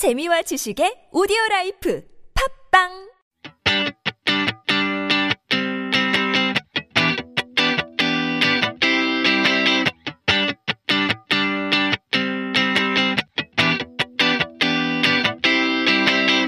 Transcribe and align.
재미와 0.00 0.40
지식의 0.40 1.12
오디오 1.12 1.36
라이프 1.50 2.02
팝빵 2.72 2.88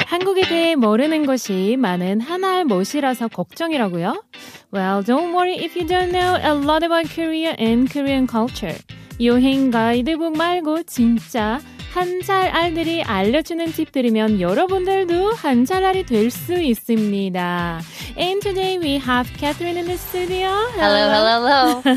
한국에 0.06 0.48
대해 0.48 0.74
모르는 0.74 1.26
것이 1.26 1.76
많은 1.78 2.22
하나의 2.22 2.64
못이라서 2.64 3.28
걱정이라고요? 3.28 4.24
Well, 4.72 5.04
don't 5.04 5.34
worry 5.34 5.62
if 5.62 5.76
you 5.76 5.86
don't 5.86 6.10
know 6.10 6.40
a 6.40 6.54
lot 6.54 6.82
about 6.82 7.14
Korea 7.14 7.54
and 7.58 7.92
Korean 7.92 8.26
culture. 8.26 8.78
여행 9.22 9.70
가이드북 9.70 10.36
말고 10.36 10.82
진짜 10.84 11.60
한살 11.92 12.48
알들이 12.48 13.02
알려주는 13.02 13.66
팁들이면 13.66 14.40
여러분들도 14.40 15.32
한살알이 15.34 16.06
될 16.06 16.30
수 16.30 16.54
있습니다. 16.54 17.80
And 18.18 18.40
today 18.40 18.78
we 18.78 18.96
have 18.96 19.30
Catherine 19.38 19.76
in 19.76 19.86
the 19.86 19.98
studio. 19.98 20.48
Hello, 20.74 21.10
hello, 21.12 21.82
hello. 21.82 21.96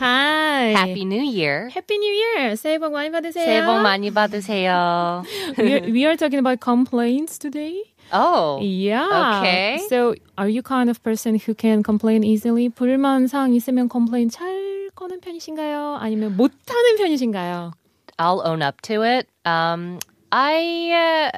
Hi. 0.00 0.72
Happy 0.72 1.04
New 1.04 1.22
Year. 1.22 1.68
Happy 1.68 1.98
New 1.98 2.12
Year. 2.12 2.56
새해 2.56 2.78
복 2.78 2.92
많이 2.92 3.10
받으세요. 3.10 3.44
새해 3.44 3.64
복 3.66 3.82
많이 3.82 4.10
받으세요. 4.10 5.22
we, 5.58 5.72
are, 5.74 5.82
we 5.92 6.04
are 6.06 6.16
talking 6.16 6.38
about 6.38 6.60
complaints 6.60 7.38
today. 7.38 7.82
Oh. 8.12 8.58
Yeah. 8.62 9.40
Okay. 9.40 9.78
So, 9.90 10.14
are 10.38 10.48
you 10.48 10.62
kind 10.62 10.88
of 10.88 11.02
person 11.02 11.38
who 11.38 11.54
can 11.54 11.82
complain 11.82 12.24
easily? 12.24 12.70
불만 12.70 13.26
사항 13.28 13.52
있으면 13.54 13.90
complain 13.90 14.30
잘 14.30 14.73
거는 14.95 15.21
편이신가요? 15.21 15.97
아니면 15.99 16.35
못 16.35 16.51
하는 16.67 16.97
편이신가요? 16.97 17.71
I'll 18.17 18.41
own 18.45 18.61
up 18.61 18.81
to 18.83 19.01
it. 19.03 19.27
Um, 19.45 19.99
I 20.31 20.91
uh, 20.91 21.31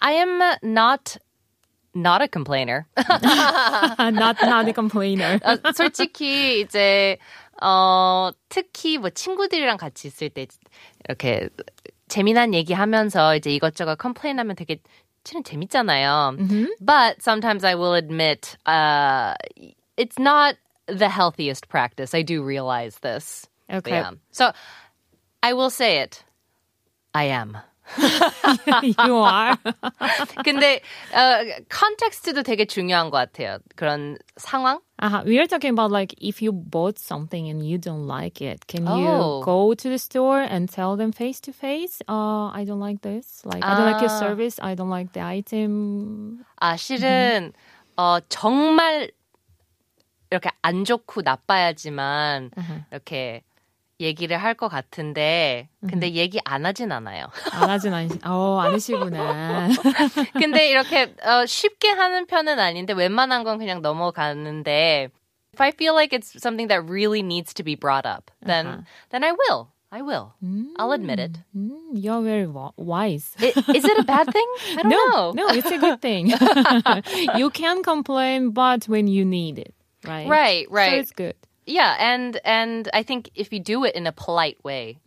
I 0.00 0.12
am 0.12 0.38
not 0.62 1.16
not 1.94 2.22
a 2.22 2.28
complainer. 2.28 2.86
not 3.98 4.36
not 4.42 4.68
a 4.68 4.72
complainer. 4.74 5.38
어, 5.42 5.72
솔직히 5.72 6.60
이제 6.60 7.18
어 7.62 8.30
특히 8.48 8.98
뭐 8.98 9.10
친구들이랑 9.10 9.78
같이 9.78 10.08
있을 10.08 10.28
때 10.28 10.46
이렇게 11.08 11.48
재미난 12.08 12.52
얘기하면서 12.54 13.36
이제 13.36 13.50
이것저것 13.50 13.96
컴플레인하면 13.96 14.56
되게 14.56 14.78
실은 15.24 15.42
재밌잖아요. 15.42 16.36
But 16.80 17.20
sometimes 17.20 17.64
I 17.64 17.74
will 17.74 17.94
admit 17.94 18.56
uh, 18.66 19.34
it's 19.96 20.18
not 20.20 20.56
the 20.90 21.08
healthiest 21.08 21.68
practice. 21.68 22.14
I 22.14 22.22
do 22.22 22.42
realize 22.42 22.98
this. 23.00 23.46
Okay. 23.72 23.90
Yeah. 23.90 24.12
So 24.30 24.52
I 25.42 25.52
will 25.54 25.70
say 25.70 25.98
it. 26.00 26.22
I 27.14 27.24
am. 27.24 27.56
you 28.82 29.14
are. 29.16 29.56
근데 30.44 30.80
어, 31.14 31.44
컨텍스트도 31.68 32.42
되게 32.42 32.64
중요한 32.66 33.10
것 33.10 33.18
같아요. 33.32 33.58
그런 33.76 34.18
상황. 34.36 34.80
Uh-huh. 34.98 35.22
We 35.24 35.38
are 35.38 35.46
talking 35.46 35.70
about 35.70 35.90
like 35.92 36.14
if 36.18 36.40
you 36.42 36.50
bought 36.52 36.98
something 36.98 37.48
and 37.48 37.64
you 37.64 37.78
don't 37.78 38.06
like 38.08 38.40
it, 38.42 38.66
can 38.66 38.88
Oh. 38.88 38.96
you 38.98 39.44
go 39.44 39.74
to 39.74 39.88
the 39.88 39.98
store 39.98 40.40
and 40.40 40.68
tell 40.68 40.96
them 40.96 41.12
face 41.12 41.38
to 41.42 41.52
face? 41.52 42.00
Uh, 42.08 42.48
I 42.50 42.64
don't 42.66 42.80
like 42.80 43.02
this. 43.02 43.42
Like 43.44 43.62
I 43.64 43.76
don't 43.76 43.86
like 43.86 44.00
your 44.00 44.10
Ah. 44.10 44.18
service. 44.18 44.58
I 44.60 44.74
don't 44.74 44.90
like 44.90 45.12
the 45.12 45.20
item. 45.22 46.44
아 46.60 46.74
실은 46.76 47.52
어 47.96 48.18
정말 48.28 49.10
이렇게 50.31 50.49
안 50.61 50.85
좋고 50.85 51.21
나빠야지만 51.21 52.51
이렇게 52.91 53.43
얘기를 53.99 54.35
할 54.37 54.55
것 54.55 54.67
같은데 54.69 55.69
근데 55.87 56.11
얘기 56.13 56.39
안 56.45 56.65
하진 56.65 56.91
않아요. 56.91 57.27
안 57.51 57.69
하진 57.69 57.93
않, 57.93 58.09
어, 58.25 58.57
않으시구나. 58.61 59.69
근데 60.33 60.69
이렇게 60.69 61.13
어, 61.23 61.45
쉽게 61.45 61.89
하는 61.89 62.25
편은 62.25 62.59
아닌데 62.59 62.93
웬만한 62.93 63.43
건 63.43 63.59
그냥 63.59 63.81
넘어가는데 63.81 65.09
if 65.53 65.61
I 65.61 65.69
feel 65.71 65.93
like 65.93 66.13
it's 66.17 66.31
something 66.41 66.67
that 66.69 66.81
really 66.89 67.21
needs 67.21 67.53
to 67.55 67.63
be 67.63 67.75
brought 67.75 68.07
up, 68.07 68.31
then 68.45 68.85
then 69.11 69.23
I 69.23 69.33
will. 69.33 69.67
I 69.93 70.01
will. 70.01 70.31
I'll 70.79 70.93
admit 70.93 71.19
it. 71.19 71.37
Mm, 71.53 71.99
you're 71.99 72.21
very 72.23 72.47
wise. 72.47 73.35
I- 73.37 73.51
Is 73.75 73.83
it 73.83 73.99
a 73.99 74.03
bad 74.03 74.31
thing? 74.31 74.47
I 74.79 74.83
don't 74.83 74.89
no, 74.89 75.05
know. 75.11 75.31
no, 75.35 75.47
it's 75.51 75.69
a 75.69 75.77
good 75.77 75.99
thing. 76.01 76.31
you 77.35 77.49
can 77.49 77.83
complain, 77.83 78.51
but 78.51 78.87
when 78.87 79.07
you 79.07 79.25
need 79.25 79.59
it, 79.59 79.75
right? 80.06 80.28
Right, 80.28 80.66
So 80.68 80.74
right. 80.74 80.98
it's 80.98 81.12
good. 81.12 81.34
Yeah, 81.66 81.96
and 81.98 82.38
and 82.44 82.88
I 82.94 83.02
think 83.02 83.30
if 83.34 83.52
you 83.52 83.58
do 83.60 83.84
it 83.84 83.94
in 83.96 84.06
a 84.06 84.12
polite 84.12 84.62
way, 84.62 84.98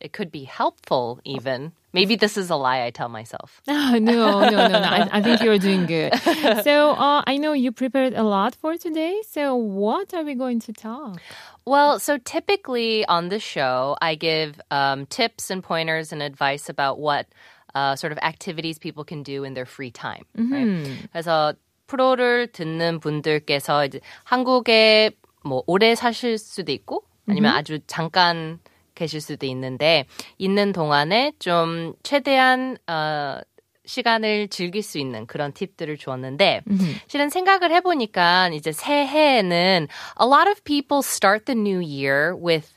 it 0.00 0.12
could 0.12 0.30
be 0.30 0.44
helpful. 0.44 1.18
Even 1.24 1.72
maybe 1.94 2.14
this 2.14 2.36
is 2.36 2.50
a 2.50 2.56
lie 2.56 2.84
I 2.84 2.90
tell 2.90 3.08
myself. 3.08 3.62
no, 3.66 3.96
no, 3.98 4.40
no, 4.50 4.68
no. 4.68 4.78
I, 4.78 5.08
I 5.10 5.22
think 5.22 5.40
you're 5.40 5.58
doing 5.58 5.86
good. 5.86 6.12
So 6.62 6.90
uh, 6.92 7.22
I 7.26 7.38
know 7.38 7.52
you 7.52 7.72
prepared 7.72 8.12
a 8.12 8.22
lot 8.22 8.54
for 8.54 8.76
today. 8.76 9.22
So 9.30 9.56
what 9.56 10.12
are 10.12 10.22
we 10.24 10.34
going 10.34 10.60
to 10.68 10.72
talk? 10.74 11.20
Well, 11.64 11.98
so 11.98 12.18
typically 12.18 13.04
on 13.06 13.28
this 13.28 13.42
show, 13.42 13.96
I 14.00 14.14
give 14.14 14.60
um, 14.70 15.06
tips 15.06 15.50
and 15.50 15.62
pointers 15.64 16.12
and 16.12 16.22
advice 16.22 16.68
about 16.68 16.98
what 16.98 17.26
uh, 17.74 17.96
sort 17.96 18.12
of 18.12 18.18
activities 18.18 18.78
people 18.78 19.04
can 19.04 19.22
do 19.22 19.44
in 19.44 19.54
their 19.54 19.66
free 19.66 19.90
time. 19.90 20.24
Right? 20.36 21.08
그래서 21.12 21.56
프로를 21.87 22.47
듣는 22.47 22.99
분들께서 22.99 23.85
이제 23.85 23.99
한국에 24.23 25.11
뭐 25.43 25.63
오래 25.67 25.95
사실 25.95 26.37
수도 26.37 26.71
있고 26.71 27.03
아니면 27.27 27.55
아주 27.55 27.79
잠깐 27.87 28.59
계실 28.95 29.21
수도 29.21 29.45
있는데 29.47 30.05
있는 30.37 30.71
동안에 30.71 31.33
좀 31.39 31.93
최대한 32.03 32.77
어, 32.87 33.39
시간을 33.85 34.47
즐길 34.47 34.81
수 34.81 34.97
있는 34.97 35.25
그런 35.25 35.51
팁들을 35.51 35.97
주었는데 35.97 36.61
실은 37.07 37.29
생각을 37.29 37.71
해보니까 37.71 38.49
이제 38.49 38.71
새해에는 38.71 39.87
a 40.21 40.27
lot 40.27 40.49
of 40.49 40.61
people 40.63 40.99
start 41.03 41.45
the 41.45 41.59
new 41.59 41.81
year 41.81 42.33
with 42.33 42.71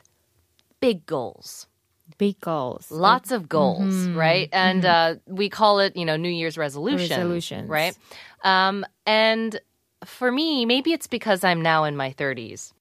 big 0.80 1.06
goals. 1.06 1.68
Big 2.17 2.39
goals. 2.41 2.91
Lots 2.91 3.31
of 3.31 3.47
goals, 3.49 4.07
right? 4.09 4.49
And 4.51 4.85
uh, 4.85 5.15
we 5.27 5.49
call 5.49 5.79
it, 5.79 5.95
you 5.95 6.05
know, 6.05 6.17
New 6.17 6.29
Year's 6.29 6.57
resolution, 6.57 7.09
Resolutions. 7.09 7.69
right? 7.69 7.97
Um, 8.43 8.85
and 9.05 9.59
for 10.05 10.31
me, 10.31 10.65
maybe 10.65 10.91
it's 10.93 11.07
because 11.07 11.43
I'm 11.43 11.61
now 11.61 11.83
in 11.85 11.95
my 11.95 12.11
30s. 12.11 12.73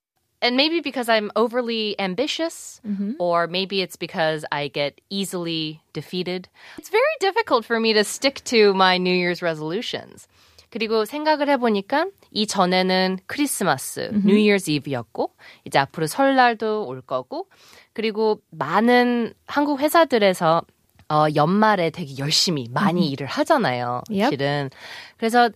And 0.43 0.57
maybe 0.57 0.81
because 0.81 1.09
I'm 1.09 1.31
overly 1.37 1.95
ambitious, 2.01 2.81
or 3.19 3.47
maybe 3.47 3.83
it's 3.83 3.97
because 3.97 4.45
I 4.51 4.69
get 4.69 4.99
easily 5.11 5.83
defeated. 5.93 6.49
It's 6.79 6.89
very 6.89 7.17
difficult 7.21 7.65
for 7.67 7.79
me 7.79 7.93
to 7.93 8.05
stick 8.05 8.43
to 8.45 8.73
my 8.73 8.97
New 8.97 9.13
Year's 9.15 9.43
resolutions. 9.43 10.27
그리고 10.71 11.05
생각을 11.05 11.49
해보니까 11.49 12.07
이전에는 12.31 13.19
크리스마스, 13.27 14.11
New 14.25 14.37
Year's 14.37 14.69
Eve였고, 14.71 15.35
이제 15.67 15.79
앞으로 15.79 16.07
설날도 16.07 16.87
올 16.87 17.03
거고, 17.03 17.49
그리고 17.96 18.42
많은 18.52 19.34
한국 19.48 19.80
회사들에서 19.80 20.62
어, 21.08 21.26
연말에 21.34 21.92
되게 21.92 22.18
열심히 22.18 22.68
많이 22.72 23.10
일을 23.10 23.26
하잖아요. 23.26 24.02
Yep. 24.10 24.30
실은. 24.30 24.70
그래서 25.18 25.50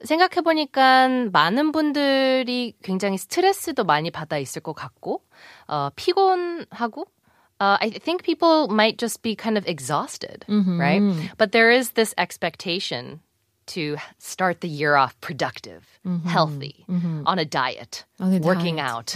생각해보니까 0.00 1.08
많은 1.32 1.72
분들이 1.72 2.74
굉장히 2.82 3.18
스트레스도 3.18 3.84
많이 3.84 4.10
받아 4.10 4.36
있을 4.38 4.62
것 4.62 4.72
같고, 4.72 5.22
어, 5.68 5.90
피곤하고, 5.96 7.06
uh, 7.60 7.78
I 7.80 7.90
think 7.90 8.24
people 8.24 8.68
might 8.70 8.98
just 8.98 9.22
be 9.22 9.36
kind 9.36 9.56
of 9.56 9.66
exhausted, 9.68 10.44
right? 10.78 11.00
But 11.38 11.52
there 11.52 11.70
is 11.70 11.92
this 11.92 12.14
expectation 12.18 13.20
to 13.67 13.95
start 14.17 14.59
the 14.61 14.67
year 14.67 14.95
off 14.95 15.15
productive, 15.21 15.85
healthy, 16.25 16.85
on 16.89 17.39
a 17.39 17.45
diet, 17.45 18.03
On 18.19 18.33
a 18.33 18.39
working 18.39 18.77
diet. 18.77 18.91
out. 18.91 19.15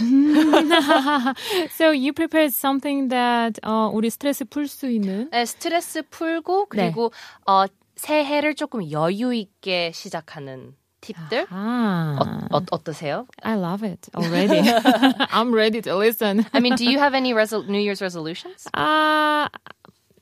So 1.72 1.90
you 1.90 2.12
prepared 2.12 2.52
something 2.52 3.08
that 3.08 3.58
어, 3.62 3.90
우리 3.92 4.08
스트레스 4.10 4.44
풀 4.44 4.66
수 4.68 4.88
있는 4.88 5.28
네, 5.30 5.44
스트레스 5.44 6.02
풀고 6.02 6.66
그리고 6.66 7.12
어, 7.46 7.64
새해를 7.96 8.54
조금 8.54 8.90
여유 8.90 9.34
있게 9.34 9.90
시작하는 9.92 10.74
팁들 11.00 11.46
아, 11.50 12.18
어, 12.50 12.56
어, 12.56 12.62
어떠세요? 12.70 13.26
I 13.42 13.54
love 13.56 13.82
it 13.86 14.08
already. 14.16 14.60
I'm 15.30 15.52
ready 15.52 15.80
to 15.82 15.96
listen. 15.96 16.44
I 16.52 16.60
mean, 16.60 16.74
do 16.76 16.84
you 16.84 16.98
have 16.98 17.14
any 17.14 17.32
resol- 17.34 17.68
New 17.68 17.78
Year's 17.80 18.00
resolutions? 18.00 18.66
Uh, 18.74 19.48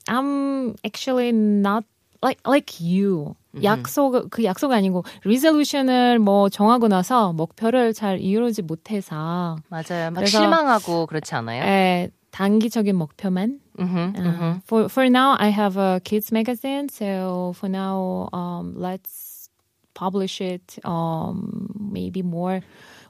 I'm 0.08 0.75
actually 0.85 1.32
not 1.32 1.85
like 2.24 2.42
like 2.48 2.80
you. 2.81 3.36
약속 3.63 4.30
그 4.30 4.44
약속 4.44 4.71
아니고 4.71 5.04
resolution을 5.25 6.19
뭐 6.19 6.50
정하고 6.50 6.88
나서 6.88 7.33
목표를 7.33 7.94
잘 7.94 8.19
이루지 8.21 8.62
못해서 8.62 9.57
맞아요. 9.69 10.12
막 10.12 10.25
실망하고 10.27 11.07
그렇지 11.07 11.33
않아요? 11.36 11.63
에, 11.63 12.10
단기적인 12.31 12.95
목표만. 12.95 13.60
음흠, 13.80 14.13
Uh, 14.16 14.21
음흠. 14.21 14.62
for 14.68 14.83
for 14.89 15.07
now, 15.10 15.36
I 15.39 15.50
have 15.51 15.77
a 15.77 16.00
kids 16.04 16.31
magazine. 16.31 16.89
So 16.89 17.54
for 17.57 17.69
now, 17.69 18.30
um, 18.33 18.75
let's 18.77 19.50
publish 19.95 20.42
it. 20.42 20.77
Um, 20.86 21.69
maybe 21.80 22.21
more 22.21 22.62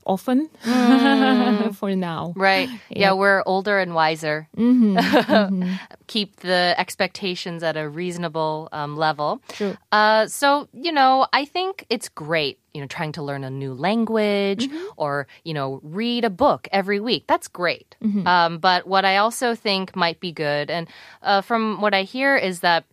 often 0.06 0.50
for 1.74 1.96
now. 1.96 2.34
Right. 2.36 2.70
Yeah, 2.90 3.14
we're 3.14 3.44
older 3.46 3.80
and 3.80 3.94
wiser. 3.94 4.48
Mm-hmm. 4.60 5.74
Keep 6.08 6.38
the 6.38 6.74
expectations 6.78 7.64
at 7.64 7.78
a 7.78 7.88
reasonable 7.88 8.70
um, 8.72 8.96
level. 8.98 9.42
True. 9.50 9.78
Uh, 9.92 10.28
so, 10.28 10.68
you 10.74 10.92
know, 10.92 11.28
I 11.34 11.46
think 11.46 11.86
it's 11.90 12.10
great, 12.10 12.60
you 12.74 12.82
know, 12.82 12.88
trying 12.88 13.12
to 13.14 13.22
learn 13.24 13.44
a 13.44 13.50
new 13.50 13.74
language 13.74 14.68
Mm-hmm. 14.68 14.86
or, 14.98 15.28
you 15.44 15.54
know, 15.54 15.80
read 15.84 16.26
a 16.26 16.30
book 16.30 16.68
every 16.72 17.00
week. 17.00 17.26
That's 17.28 17.48
great. 17.48 17.96
Mm-hmm. 18.04 18.26
Um, 18.28 18.58
but 18.60 18.88
what 18.88 19.06
I 19.06 19.18
also 19.18 19.56
think 19.56 19.96
might 19.96 20.20
be 20.20 20.32
good, 20.32 20.70
and 20.70 20.88
uh, 21.22 21.42
from 21.42 21.82
what 21.82 21.94
I 21.94 22.04
hear, 22.04 22.36
is 22.36 22.62
that 22.62 22.86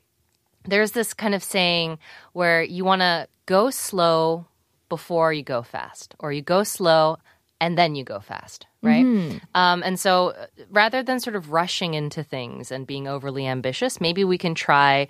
there's 0.65 0.93
this 0.93 1.15
kind 1.15 1.35
of 1.35 1.43
saying 1.43 1.99
where 2.33 2.63
you 2.63 2.85
want 2.85 3.01
to 3.01 3.29
go 3.47 3.71
slow 3.71 4.47
before 4.90 5.32
you 5.32 5.44
go 5.44 5.62
fast, 5.62 6.16
or 6.20 6.34
you 6.34 6.42
go 6.42 6.64
slow 6.64 7.18
and 7.62 7.78
then 7.78 7.96
you 7.96 8.04
go 8.04 8.20
fast, 8.20 8.66
right? 8.82 9.06
Um, 9.54 9.84
and 9.84 10.00
so 10.00 10.34
uh, 10.34 10.48
rather 10.72 11.04
than 11.04 11.20
sort 11.20 11.36
of 11.36 11.52
rushing 11.54 11.94
into 11.94 12.24
things 12.24 12.72
and 12.72 12.86
being 12.88 13.08
overly 13.08 13.46
ambitious, 13.48 14.02
maybe 14.02 14.24
we 14.26 14.38
can 14.38 14.56
try 14.56 15.08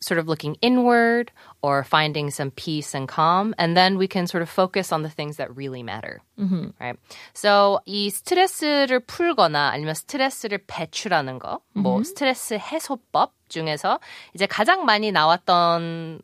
sort 0.00 0.18
of 0.18 0.26
looking 0.26 0.56
inward 0.60 1.30
or 1.62 1.84
finding 1.84 2.30
some 2.30 2.50
peace 2.50 2.94
and 2.94 3.06
calm, 3.08 3.54
and 3.58 3.76
then 3.76 3.96
we 3.98 4.06
can 4.08 4.26
sort 4.26 4.42
of 4.42 4.48
focus 4.48 4.90
on 4.92 5.02
the 5.02 5.08
things 5.10 5.36
that 5.36 5.54
really 5.54 5.82
matter, 5.82 6.20
right? 6.80 6.96
So 7.32 7.80
이 7.86 8.10
스트레스를 8.10 9.00
풀거나 9.00 9.70
아니면 9.72 9.94
스트레스를 9.94 10.58
배출하는 10.66 11.38
거, 11.38 11.60
뭐 11.74 12.02
스트레스 12.04 12.54
해소법 12.54 13.32
중에서 13.48 14.00
이제 14.34 14.46
가장 14.46 14.84
많이 14.84 15.12
나왔던 15.12 16.20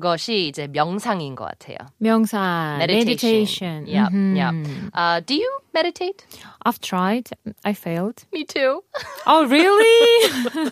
것이 0.00 0.48
이제 0.48 0.66
명상인 0.66 1.36
것 1.36 1.44
같아요. 1.46 1.76
명상, 2.02 2.78
meditation. 2.78 3.86
Yeah, 3.86 4.08
Mhm. 4.10 4.34
yeah. 4.34 4.50
Uh, 4.92 5.20
do 5.20 5.34
you 5.36 5.46
meditate? 5.72 6.26
I've 6.66 6.80
tried. 6.80 7.30
I 7.64 7.74
failed. 7.74 8.24
Me 8.32 8.42
too. 8.44 8.82
Oh, 9.26 9.46
really? 9.46 9.94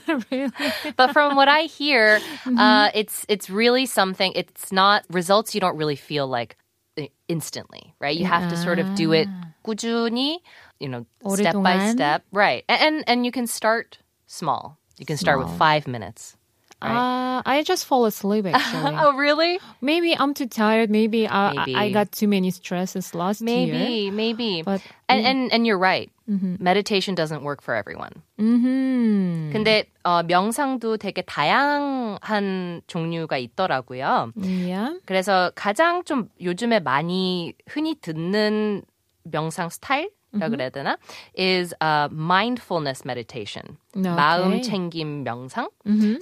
really? 0.31 0.50
but 0.96 1.12
from 1.12 1.37
what 1.37 1.46
I 1.49 1.62
hear, 1.70 2.19
Mm-hmm. 2.44 2.58
uh, 2.58 2.90
it's 2.94 3.25
it's 3.28 3.49
really 3.49 3.87
something. 3.87 4.32
It's 4.34 4.72
not 4.72 5.04
results 5.08 5.54
you 5.54 5.60
don't 5.60 5.76
really 5.78 5.94
feel 5.96 6.26
like 6.26 6.56
i- 6.99 7.10
instantly, 7.28 7.94
right? 8.00 8.16
You 8.16 8.26
have 8.26 8.50
to 8.50 8.56
sort 8.56 8.81
of 8.81 8.94
do 8.96 9.12
it 9.12 9.28
꾸준히, 9.64 10.43
you 10.81 10.88
know, 10.88 11.06
step 11.31 11.54
by 11.62 11.78
오랫동안. 11.78 11.93
step, 11.94 12.25
right? 12.32 12.64
A- 12.69 12.82
And 12.82 13.04
and 13.06 13.25
you 13.25 13.31
can 13.31 13.46
start 13.46 13.99
small. 14.26 14.78
You 14.99 15.06
can 15.06 15.16
start 15.16 15.38
with 15.38 15.46
Small. 15.49 15.58
five 15.58 15.87
minutes. 15.87 16.35
Uh, 16.82 17.43
I 17.46 17.62
just 17.62 17.87
fall 17.87 18.06
asleep 18.06 18.44
actually. 18.44 18.90
Oh, 18.99 19.14
really? 19.14 19.60
Maybe 19.81 20.16
I'm 20.19 20.34
too 20.34 20.46
tired. 20.50 20.90
Maybe 20.90 21.28
I, 21.28 21.54
Maybe. 21.54 21.76
I 21.76 21.84
I 21.84 21.90
got 21.90 22.10
too 22.10 22.26
many 22.26 22.50
stresses 22.50 23.14
last 23.14 23.40
year. 23.40 23.70
Maybe, 23.70 24.10
maybe. 24.10 24.62
But 24.62 24.82
and, 25.08 25.25
and 25.25 25.52
and 25.52 25.66
you're 25.66 25.78
right. 25.78 26.10
Meditation 26.26 27.14
doesn't 27.14 27.43
work 27.44 27.60
for 27.62 27.75
everyone. 27.76 28.22
hmm 28.38 29.52
근데 29.52 29.84
어, 30.02 30.22
명상도 30.25 30.96
되게 30.96 31.22
다양한 31.22 32.82
종류가 32.87 33.37
있더라고요. 33.38 34.32
Yeah. 34.34 34.99
그래서 35.06 35.52
가장 35.54 36.02
좀 36.04 36.31
요즘에 36.40 36.81
많이 36.81 37.54
흔히 37.69 37.94
듣는 37.94 38.82
명상 39.25 39.69
스타일 39.70 40.10
이라 40.34 40.49
그래야 40.49 40.70
되나? 40.70 40.96
is 41.34 41.75
uh, 41.81 42.08
mindfulness 42.10 43.04
meditation. 43.04 43.76
Okay. 43.96 44.08
마음 44.08 44.62
챙김 44.62 45.25
명상. 45.25 45.69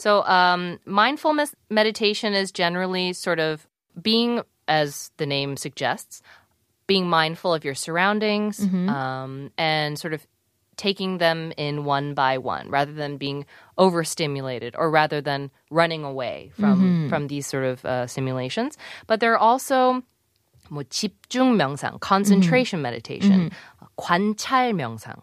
So 0.00 0.24
um, 0.24 0.78
mindfulness 0.84 1.54
meditation 1.70 2.34
is 2.34 2.50
generally 2.50 3.12
sort 3.12 3.38
of 3.38 3.66
being, 4.02 4.42
as 4.66 5.10
the 5.18 5.26
name 5.26 5.56
suggests, 5.56 6.22
being 6.86 7.08
mindful 7.08 7.54
of 7.54 7.64
your 7.64 7.74
surroundings 7.74 8.58
um, 8.90 9.50
and 9.56 9.96
sort 9.96 10.12
of 10.12 10.26
taking 10.76 11.18
them 11.18 11.52
in 11.56 11.84
one 11.84 12.14
by 12.14 12.38
one 12.38 12.68
rather 12.70 12.92
than 12.92 13.16
being 13.18 13.44
overstimulated 13.78 14.74
or 14.76 14.90
rather 14.90 15.20
than 15.20 15.50
running 15.70 16.02
away 16.04 16.50
from 16.58 17.06
from 17.10 17.28
these 17.28 17.46
sort 17.46 17.64
of 17.64 17.84
uh, 17.84 18.06
simulations 18.06 18.78
but 19.06 19.20
there 19.20 19.32
are 19.34 19.38
also 19.38 20.02
뭐 20.70 20.84
집중 20.84 21.56
명상, 21.56 21.98
concentration 22.00 22.80
meditation, 22.80 23.50
관찰 23.96 24.72
명상, 24.72 25.16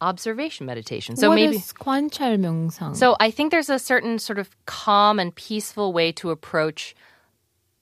observation 0.00 0.66
meditation. 0.66 1.16
So 1.16 1.30
what 1.30 1.36
maybe 1.36 1.56
is 1.56 1.72
관찰 1.72 2.36
명상? 2.38 2.94
so 2.94 3.16
I 3.18 3.30
think 3.30 3.50
there's 3.50 3.70
a 3.70 3.78
certain 3.78 4.18
sort 4.18 4.38
of 4.38 4.50
calm 4.66 5.18
and 5.18 5.34
peaceful 5.34 5.92
way 5.92 6.12
to 6.12 6.30
approach 6.30 6.94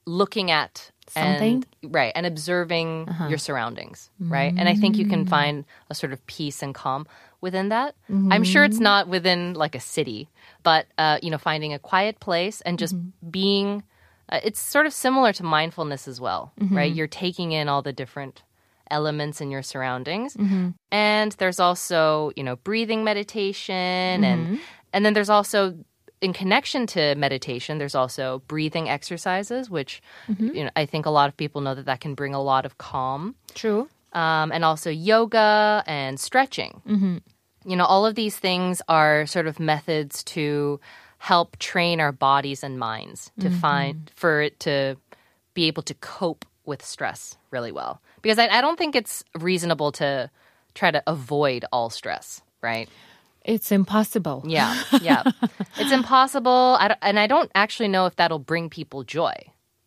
looking 0.06 0.50
at 0.50 0.90
Something? 1.08 1.64
and, 1.82 1.93
right 1.94 2.12
and 2.14 2.25
observing 2.25 3.08
your 3.28 3.37
surroundings 3.38 4.11
right 4.20 4.55
and 4.56 4.69
i 4.69 4.76
think 4.76 4.96
you 4.96 5.06
can 5.06 5.26
find 5.26 5.64
a 5.90 5.94
sort 5.94 6.12
of 6.12 6.25
peace 6.26 6.62
and 6.62 6.72
calm 6.72 7.05
within 7.40 7.70
that 7.70 7.96
i'm 8.31 8.44
sure 8.44 8.62
it's 8.62 8.78
not 8.78 9.08
within 9.08 9.55
like 9.55 9.75
a 9.75 9.81
city 9.81 10.28
but 10.62 10.87
uh, 10.99 11.19
you 11.20 11.31
know 11.31 11.38
finding 11.38 11.75
a 11.75 11.81
quiet 11.81 12.20
place 12.20 12.61
and 12.62 12.78
just 12.78 12.94
being 13.28 13.82
uh, 14.30 14.39
it's 14.44 14.60
sort 14.60 14.86
of 14.86 14.94
similar 14.94 15.31
to 15.33 15.44
mindfulness 15.44 16.07
as 16.07 16.19
well 16.19 16.51
right? 16.57 16.89
Mm-hmm. 16.89 16.98
You're 16.98 17.07
taking 17.07 17.51
in 17.51 17.68
all 17.68 17.81
the 17.81 17.94
different 17.94 18.44
elements 18.92 19.42
in 19.42 19.50
your 19.51 19.63
surroundings. 19.63 20.36
Mm-hmm. 20.36 20.69
And 20.92 21.31
there's 21.33 21.60
also 21.60 22.31
you 22.36 22.44
know 22.44 22.56
breathing 22.57 23.04
meditation 23.04 24.24
and 24.24 24.45
mm-hmm. 24.45 24.56
and 24.94 25.06
then 25.06 25.13
there's 25.13 25.30
also 25.30 25.77
in 26.22 26.33
connection 26.33 26.88
to 26.88 27.13
meditation 27.16 27.77
there's 27.77 27.94
also 27.94 28.42
breathing 28.48 28.89
exercises 28.89 29.69
which 29.69 30.01
you 30.56 30.63
know 30.63 30.69
i 30.75 30.86
think 30.86 31.06
a 31.06 31.10
lot 31.10 31.28
of 31.28 31.36
people 31.36 31.60
know 31.62 31.75
that 31.75 31.86
that 31.86 32.00
can 32.00 32.16
bring 32.16 32.33
a 32.33 32.42
lot 32.42 32.66
of 32.66 32.78
calm. 32.78 33.36
True. 33.54 33.89
um, 34.13 34.51
and 34.51 34.63
also 34.63 34.89
yoga 34.89 35.83
and 35.86 36.19
stretching. 36.19 36.81
You 37.68 37.75
know, 37.75 37.86
all 37.86 38.06
of 38.06 38.13
these 38.13 38.38
things 38.38 38.81
are 38.88 39.25
sort 39.25 39.48
of 39.48 39.60
methods 39.60 40.24
to 40.25 40.80
help 41.25 41.57
train 41.57 42.00
our 42.00 42.12
bodies 42.12 42.63
and 42.63 42.77
minds 42.77 43.31
to 43.39 43.50
find 43.50 44.12
for 44.16 44.42
it 44.42 44.60
to 44.60 44.95
be 45.56 45.66
able 45.66 45.81
to 45.81 45.95
cope 45.95 46.45
with 46.66 46.86
stress 46.86 47.36
really 47.50 47.72
well. 47.72 48.00
Because 48.22 48.38
I, 48.38 48.48
I 48.48 48.62
don't 48.62 48.77
think 48.77 48.95
it's 48.95 49.24
reasonable 49.39 49.92
to 49.94 50.30
try 50.75 50.92
to 50.92 51.01
avoid 51.07 51.66
all 51.72 51.89
stress, 51.89 52.44
right? 52.62 52.88
It's 53.44 53.72
impossible. 53.72 54.44
Yeah, 54.45 54.83
yeah. 55.01 55.24
it's 55.80 55.92
impossible. 55.92 56.77
I 56.80 56.95
and 57.01 57.18
I 57.19 57.28
don't 57.28 57.51
actually 57.56 57.89
know 57.89 58.06
if 58.06 58.16
that'll 58.18 58.45
bring 58.54 58.69
people 58.69 59.04
joy 59.04 59.33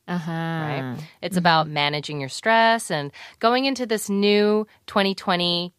Uh-huh. 0.09 0.33
right? 0.33 0.85
It's 1.23 1.37
about 1.37 1.69
managing 1.69 2.19
your 2.19 2.31
stress 2.31 2.91
and 2.91 3.13
going 3.39 3.65
into 3.67 3.87
this 3.87 4.09
new 4.11 4.67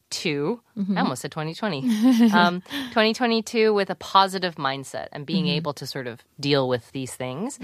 2022. 0.09 0.95
I 0.97 1.01
almost 1.01 1.21
said 1.21 1.31
2020. 1.31 2.31
um, 2.33 2.61
2022 2.89 3.73
with 3.73 3.89
a 3.89 3.95
positive 3.95 4.55
mindset 4.55 5.07
and 5.11 5.25
being 5.25 5.47
able 5.47 5.73
to 5.73 5.85
sort 5.85 6.07
of 6.07 6.23
deal 6.39 6.67
with 6.67 6.91
these 6.91 7.13
things. 7.13 7.59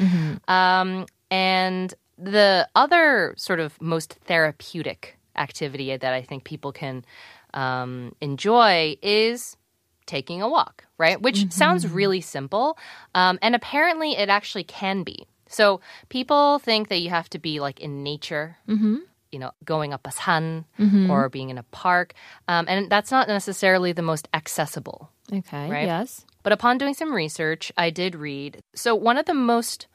Um, 0.47 1.06
and 1.31 1.93
the 2.17 2.67
other 2.75 3.34
sort 3.38 3.60
of 3.60 3.81
most 3.81 4.13
therapeutic 4.25 5.17
activity 5.36 5.96
that 5.98 6.13
I 6.13 6.22
think 6.22 6.43
people 6.43 6.72
can 6.72 7.03
um, 7.53 8.15
enjoy 8.22 8.96
is 9.01 9.58
taking 10.05 10.41
a 10.41 10.48
walk, 10.48 10.86
right? 10.98 11.22
Which 11.22 11.51
sounds 11.51 11.88
really 11.88 12.22
simple. 12.22 12.77
Um, 13.15 13.39
and 13.41 13.55
apparently 13.55 14.15
it 14.15 14.29
actually 14.29 14.63
can 14.63 15.03
be. 15.03 15.27
So 15.48 15.79
people 16.10 16.60
think 16.60 16.89
that 16.89 17.00
you 17.00 17.10
have 17.10 17.29
to 17.29 17.39
be 17.39 17.60
like 17.60 17.79
in 17.79 18.03
nature, 18.03 18.58
you 19.36 19.39
know, 19.44 19.51
going 19.65 19.92
up 19.92 20.08
a 20.08 20.12
san 20.12 20.63
or 21.12 21.27
being 21.30 21.50
in 21.50 21.58
a 21.58 21.63
park. 21.84 22.13
Um, 22.48 22.65
and 22.72 22.89
that's 22.89 23.12
not 23.12 23.27
necessarily 23.27 23.92
the 23.92 24.01
most 24.12 24.30
accessible. 24.34 25.10
Okay. 25.39 25.70
Right? 25.70 25.86
Yes. 25.86 26.25
But 26.44 26.54
upon 26.54 26.77
doing 26.77 26.94
some 26.94 27.12
research, 27.13 27.63
I 27.77 27.89
did 27.89 28.15
read. 28.15 28.51
So 28.75 28.96
one 28.96 29.18
of 29.18 29.25
the 29.25 29.34
most 29.34 29.88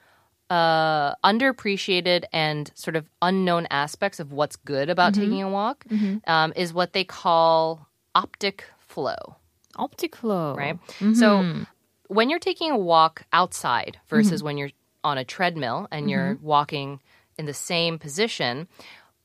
uh, 0.51 1.15
underappreciated 1.25 2.25
and 2.33 2.71
sort 2.75 2.97
of 2.97 3.09
unknown 3.23 3.67
aspects 3.71 4.21
of 4.21 4.33
what's 4.33 4.57
good 4.57 4.91
about 4.91 5.15
taking 5.15 5.43
a 5.43 5.49
walk 5.49 5.85
um, 6.27 6.53
is 6.57 6.75
what 6.75 6.93
they 6.93 7.05
call 7.05 7.89
optic 8.15 8.65
flow 8.79 9.37
Optic 9.77 10.17
flow. 10.17 10.55
right? 10.57 10.79
So 11.15 11.65
when 12.09 12.29
you're 12.29 12.41
taking 12.51 12.71
a 12.73 12.77
walk 12.77 13.23
outside 13.33 13.99
versus 14.09 14.43
when 14.43 14.59
you're 14.59 14.73
on 15.03 15.17
a 15.17 15.25
treadmill 15.25 15.87
and 15.93 16.11
you're 16.11 16.37
walking 16.43 17.01
in 17.39 17.47
the 17.47 17.55
same 17.55 17.99
position, 17.99 18.67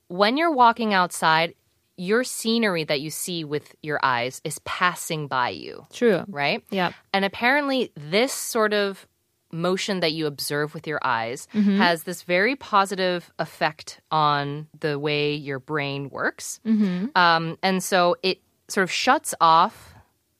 when 0.07 0.37
you're 0.37 0.51
walking 0.51 0.93
outside, 0.93 1.55
your 1.97 2.23
scenery 2.23 2.83
that 2.83 3.01
you 3.01 3.09
see 3.09 3.43
with 3.43 3.75
your 3.81 3.99
eyes 4.03 4.41
is 4.43 4.59
passing 4.59 5.27
by 5.27 5.49
you, 5.49 5.85
True. 5.93 6.23
right? 6.27 6.63
Yeah. 6.69 6.91
And 7.13 7.23
apparently, 7.23 7.91
this 7.95 8.33
sort 8.33 8.73
of 8.73 9.07
motion 9.51 10.01
that 10.01 10.11
you 10.11 10.27
observe 10.27 10.73
with 10.73 10.85
your 10.85 10.99
eyes 11.01 11.47
mm-hmm. 11.53 11.77
has 11.77 12.03
this 12.03 12.23
very 12.23 12.55
positive 12.55 13.31
effect 13.39 14.01
on 14.11 14.67
the 14.79 14.99
way 14.99 15.33
your 15.33 15.59
brain 15.59 16.09
works. 16.09 16.59
Mm-hmm. 16.65 17.17
Um, 17.17 17.57
and 17.63 17.81
so 17.81 18.17
it 18.21 18.41
sort 18.67 18.83
of 18.83 18.91
shuts 18.91 19.33
off 19.39 19.93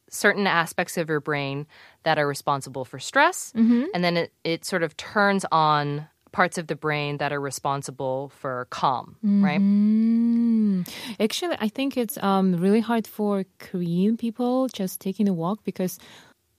certain 0.10 0.48
aspects 0.48 0.98
of 0.98 1.10
your 1.10 1.19
brain 1.19 1.65
that 2.03 2.17
are 2.17 2.27
responsible 2.27 2.86
for 2.86 3.00
stress. 3.00 3.53
Mm-hmm. 3.55 3.86
And 3.93 4.03
then 4.03 4.17
it, 4.17 4.34
it 4.43 4.65
sort 4.65 4.84
of 4.84 4.95
turns 4.98 5.45
on 5.51 6.07
parts 6.35 6.57
of 6.59 6.67
the 6.67 6.75
brain 6.75 7.17
that 7.23 7.31
are 7.31 7.39
responsible 7.39 8.27
for 8.41 8.67
calm, 8.69 9.15
right? 9.47 9.61
Mm. 9.63 10.83
Actually, 11.19 11.55
I 11.59 11.69
think 11.69 11.95
it's 11.97 12.17
um, 12.21 12.55
really 12.59 12.81
hard 12.83 13.07
for 13.07 13.45
Korean 13.59 14.17
people 14.17 14.67
just 14.67 14.99
taking 14.99 15.27
a 15.29 15.33
walk 15.33 15.63
because, 15.63 15.97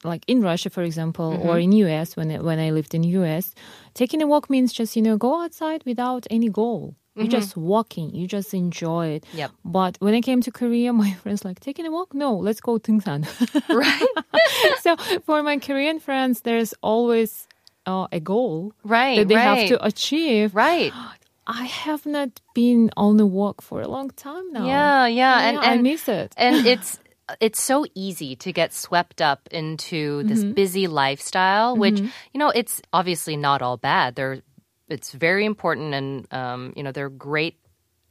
like 0.03 0.23
in 0.27 0.41
Russia, 0.41 0.69
for 0.69 0.83
example, 0.83 1.29
Mm-hmm. 1.37 1.49
or 1.49 1.59
in 1.59 1.71
US, 1.85 2.15
when 2.17 2.31
I- 2.31 2.41
when 2.41 2.59
I 2.59 2.69
lived 2.73 2.93
in 2.97 3.03
US, 3.21 3.53
taking 3.93 4.21
a 4.21 4.27
walk 4.27 4.49
means 4.49 4.73
just 4.73 4.95
you 4.97 5.03
know 5.05 5.17
go 5.17 5.31
outside 5.43 5.81
without 5.85 6.25
any 6.29 6.49
goal. 6.49 6.95
You're 7.17 7.33
just 7.41 7.57
walking. 7.57 8.13
You 8.13 8.27
just 8.29 8.53
enjoy 8.53 9.05
it. 9.17 9.23
Mm-hmm. 9.25 9.37
Yep. 9.41 9.51
But 9.65 9.93
when 10.05 10.13
I 10.13 10.21
came 10.21 10.39
to 10.45 10.51
Korea, 10.53 10.93
my 11.05 11.13
friends 11.21 11.41
like 11.45 11.59
taking 11.59 11.85
a 11.89 11.91
walk. 11.91 12.13
No, 12.13 12.29
let's 12.47 12.61
go 12.61 12.77
등산. 12.77 13.25
Right. 13.85 14.13
so 14.85 14.95
for 15.25 15.41
my 15.41 15.57
Korean 15.57 15.97
friends, 15.99 16.41
there's 16.41 16.73
always 16.81 17.47
uh, 17.87 18.07
a 18.11 18.19
goal 18.19 18.73
Right. 18.83 19.17
that 19.17 19.27
they 19.31 19.35
right. 19.39 19.43
have 19.57 19.67
to 19.69 19.77
achieve. 19.85 20.53
Right. 20.53 20.93
I 21.47 21.63
have 21.87 22.05
not 22.05 22.41
been 22.53 22.91
on 22.97 23.17
a 23.19 23.25
walk 23.25 23.61
for 23.63 23.79
a 23.81 23.87
long 23.87 24.09
time 24.11 24.51
now. 24.51 24.67
Yeah, 24.67 25.07
yeah, 25.07 25.47
and 25.47 25.57
I 25.57 25.77
miss 25.79 26.09
it. 26.09 26.33
and 26.35 26.67
it's 26.73 26.99
it's 27.39 27.61
so 27.61 27.85
easy 27.95 28.35
to 28.43 28.51
get 28.51 28.73
swept 28.73 29.21
up 29.21 29.47
into 29.51 30.23
this 30.27 30.43
Mm-hmm. 30.43 30.53
busy 30.59 30.87
lifestyle, 30.87 31.77
which 31.79 31.99
you 32.33 32.39
know 32.39 32.49
it's 32.51 32.81
obviously 32.91 33.37
not 33.39 33.61
all 33.61 33.77
bad. 33.79 34.15
There, 34.15 34.43
it's 34.89 35.11
very 35.15 35.45
important, 35.45 35.93
and 35.95 36.27
um, 36.35 36.73
you 36.75 36.83
know 36.83 36.91
there 36.91 37.05
are 37.07 37.15
great 37.31 37.55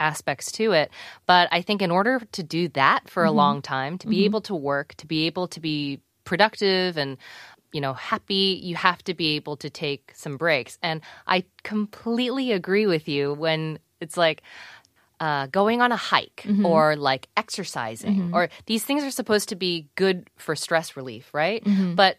aspects 0.01 0.53
to 0.53 0.73
it. 0.73 0.89
But 1.27 1.49
I 1.53 1.61
think 1.61 1.83
in 1.83 1.91
order 1.91 2.21
to 2.33 2.43
do 2.43 2.69
that 2.73 3.09
for 3.13 3.25
a 3.25 3.29
Mm-hmm. 3.29 3.37
long 3.37 3.61
time, 3.63 3.99
to 3.99 4.09
be 4.09 4.25
able 4.25 4.41
to 4.49 4.55
work, 4.57 4.95
to 4.97 5.07
be 5.07 5.27
able 5.29 5.49
to 5.49 5.61
be 5.61 6.01
productive 6.25 6.97
and 6.97 7.17
you 7.73 7.81
know 7.81 7.93
happy 7.95 8.61
you 8.63 8.77
have 8.77 9.03
to 9.05 9.15
be 9.15 9.37
able 9.37 9.57
to 9.57 9.69
take 9.71 10.13
some 10.15 10.37
breaks 10.37 10.79
and 10.83 11.01
i 11.27 11.45
completely 11.63 12.53
agree 12.53 12.87
with 12.87 13.09
you 13.09 13.33
when 13.35 13.79
it's 14.01 14.17
like 14.17 14.43
uh, 15.21 15.47
going 15.47 15.81
on 15.81 15.93
a 15.93 15.97
hike 15.97 16.45
Mm-hmm. 16.47 16.67
or 16.67 16.95
like 16.97 17.29
exercising 17.37 18.31
or 18.35 18.49
these 18.67 18.85
things 18.85 19.03
are 19.03 19.11
supposed 19.11 19.49
to 19.49 19.57
be 19.57 19.89
good 19.95 20.29
for 20.37 20.55
stress 20.55 20.97
relief 20.97 21.33
right 21.33 21.63
but 21.97 22.19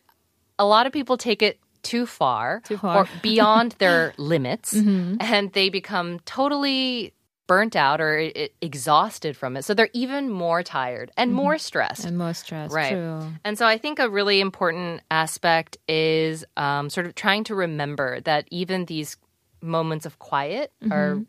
a 0.59 0.65
lot 0.65 0.87
of 0.87 0.91
people 0.93 1.17
take 1.17 1.41
it 1.43 1.59
too 1.83 2.05
far, 2.07 2.59
Mm-hmm. 2.61 2.73
Too 2.73 2.77
far. 2.77 3.05
Mm-hmm. 3.05 3.17
or 3.17 3.21
beyond 3.21 3.75
their 3.77 4.13
limits 4.17 4.73
and 4.73 5.53
they 5.53 5.69
become 5.69 6.19
totally 6.25 7.13
burnt 7.47 7.75
out 7.75 7.99
or 8.01 8.19
i- 8.19 8.49
exhausted 8.61 9.35
from 9.35 9.57
it 9.57 9.63
so 9.63 9.73
they're 9.73 9.89
even 9.93 10.29
more 10.29 10.61
tired 10.63 11.11
and 11.17 11.33
more 11.33 11.57
stressed 11.57 12.01
Mm-hmm. 12.01 12.07
And 12.09 12.17
more 12.17 12.33
stressed, 12.33 12.73
Right. 12.75 12.91
True. 12.91 13.31
and 13.45 13.57
so 13.57 13.65
I 13.65 13.77
think 13.77 13.99
a 13.99 14.09
really 14.09 14.39
important 14.41 15.01
aspect 15.09 15.77
is 15.87 16.45
um, 16.57 16.89
sort 16.89 17.05
of 17.07 17.15
trying 17.15 17.45
to 17.45 17.55
remember 17.55 18.19
that 18.21 18.47
even 18.51 18.85
these 18.85 19.17
moments 19.61 20.05
of 20.05 20.19
quiet 20.19 20.71
Mm-hmm. 20.83 20.91
are 20.93 21.21